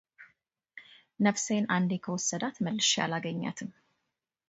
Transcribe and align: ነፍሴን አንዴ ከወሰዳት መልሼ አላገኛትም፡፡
ነፍሴን 1.25 1.65
አንዴ 1.75 1.91
ከወሰዳት 2.05 2.55
መልሼ 2.65 2.91
አላገኛትም፡፡ 3.05 3.69